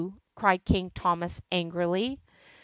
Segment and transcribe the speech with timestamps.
[0.33, 2.19] cried King Thomas angrily.